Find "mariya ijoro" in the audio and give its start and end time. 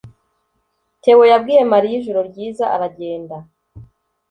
1.71-2.19